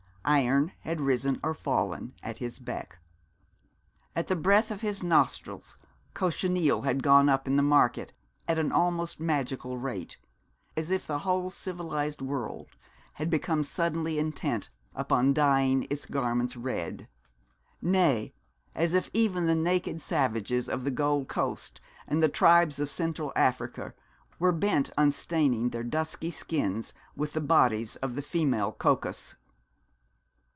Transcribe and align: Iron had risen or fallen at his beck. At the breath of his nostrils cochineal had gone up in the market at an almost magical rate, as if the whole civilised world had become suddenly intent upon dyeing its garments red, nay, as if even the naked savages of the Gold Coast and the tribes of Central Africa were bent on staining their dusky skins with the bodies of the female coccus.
Iron 0.23 0.71
had 0.81 1.01
risen 1.01 1.39
or 1.41 1.55
fallen 1.55 2.13
at 2.21 2.37
his 2.37 2.59
beck. 2.59 2.99
At 4.15 4.27
the 4.27 4.35
breath 4.35 4.69
of 4.69 4.81
his 4.81 5.01
nostrils 5.01 5.77
cochineal 6.13 6.83
had 6.83 7.01
gone 7.01 7.27
up 7.27 7.47
in 7.47 7.55
the 7.55 7.63
market 7.63 8.13
at 8.47 8.59
an 8.59 8.71
almost 8.71 9.19
magical 9.19 9.79
rate, 9.79 10.17
as 10.77 10.91
if 10.91 11.07
the 11.07 11.17
whole 11.25 11.49
civilised 11.49 12.21
world 12.21 12.67
had 13.13 13.31
become 13.31 13.63
suddenly 13.63 14.19
intent 14.19 14.69
upon 14.93 15.33
dyeing 15.33 15.87
its 15.89 16.05
garments 16.05 16.55
red, 16.55 17.09
nay, 17.81 18.31
as 18.75 18.93
if 18.93 19.09
even 19.13 19.47
the 19.47 19.55
naked 19.55 20.03
savages 20.03 20.69
of 20.69 20.83
the 20.83 20.91
Gold 20.91 21.29
Coast 21.29 21.81
and 22.07 22.21
the 22.21 22.29
tribes 22.29 22.79
of 22.79 22.89
Central 22.89 23.33
Africa 23.35 23.95
were 24.37 24.51
bent 24.51 24.91
on 24.99 25.11
staining 25.11 25.71
their 25.71 25.83
dusky 25.83 26.29
skins 26.29 26.93
with 27.15 27.33
the 27.33 27.41
bodies 27.41 27.95
of 27.97 28.13
the 28.13 28.21
female 28.21 28.71
coccus. 28.71 29.33